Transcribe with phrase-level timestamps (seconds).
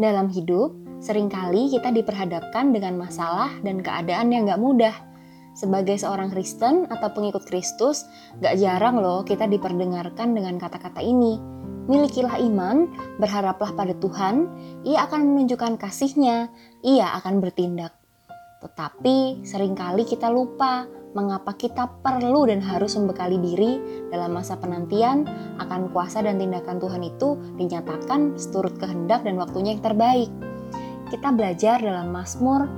[0.00, 0.72] Dalam hidup,
[1.04, 4.96] sering kali kita diperhadapkan dengan masalah dan keadaan yang gak mudah.
[5.52, 8.08] Sebagai seorang Kristen atau pengikut Kristus,
[8.40, 11.36] gak jarang loh kita diperdengarkan dengan kata-kata ini.
[11.84, 12.88] Milikilah iman,
[13.20, 14.48] berharaplah pada Tuhan,
[14.88, 16.48] ia akan menunjukkan kasihnya,
[16.80, 17.99] ia akan bertindak.
[18.60, 20.84] Tetapi sering kali kita lupa
[21.16, 23.80] mengapa kita perlu dan harus membekali diri
[24.12, 25.26] dalam masa penantian
[25.58, 30.30] akan kuasa dan tindakan Tuhan itu dinyatakan seturut kehendak dan waktunya yang terbaik.
[31.10, 32.68] Kita belajar dalam Mazmur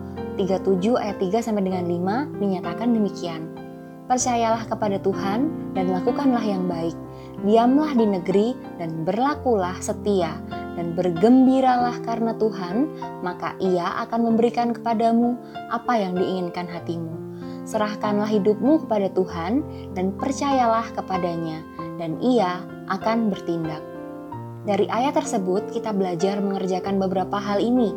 [0.41, 3.43] 37 ayat 3 sampai dengan 5 dinyatakan demikian.
[4.09, 6.97] Percayalah kepada Tuhan dan lakukanlah yang baik.
[7.43, 12.89] Diamlah di negeri dan berlakulah setia dan bergembiralah karena Tuhan,
[13.21, 15.37] maka Ia akan memberikan kepadamu
[15.69, 17.23] apa yang diinginkan hatimu
[17.63, 19.63] serahkanlah hidupmu kepada Tuhan
[19.95, 21.63] dan percayalah kepadanya,
[21.99, 23.83] dan Ia akan bertindak.
[24.63, 27.91] Dari ayat tersebut, kita belajar mengerjakan beberapa hal ini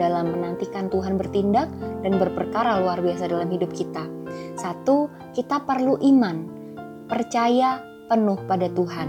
[0.00, 1.68] dalam menantikan Tuhan bertindak
[2.00, 4.04] dan berperkara luar biasa dalam hidup kita.
[4.56, 6.36] Satu, kita perlu iman,
[7.08, 9.08] percaya penuh pada Tuhan.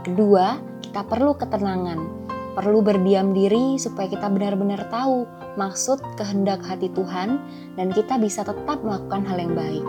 [0.00, 2.19] Kedua, kita perlu ketenangan,
[2.60, 5.24] perlu berdiam diri supaya kita benar-benar tahu
[5.56, 7.40] maksud kehendak hati Tuhan
[7.80, 9.84] dan kita bisa tetap melakukan hal yang baik.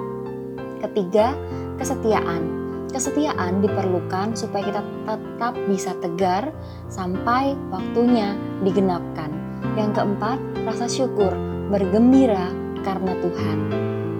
[0.79, 1.35] Ketiga,
[1.75, 2.63] kesetiaan.
[2.95, 6.55] Kesetiaan diperlukan supaya kita tetap bisa tegar
[6.87, 9.35] sampai waktunya digenapkan.
[9.75, 11.35] Yang keempat, rasa syukur,
[11.67, 12.55] bergembira
[12.87, 13.59] karena Tuhan.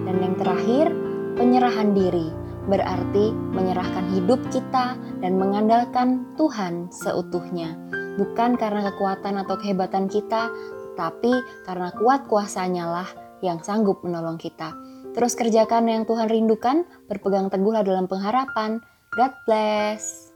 [0.04, 0.92] Dan yang terakhir,
[1.40, 2.28] penyerahan diri,
[2.68, 10.48] berarti menyerahkan hidup kita dan mengandalkan Tuhan seutuhnya bukan karena kekuatan atau kehebatan kita,
[10.98, 11.32] tapi
[11.64, 13.08] karena kuat kuasanya lah
[13.44, 14.72] yang sanggup menolong kita.
[15.12, 18.80] Terus kerjakan yang Tuhan rindukan, berpegang teguhlah dalam pengharapan.
[19.12, 20.31] God bless.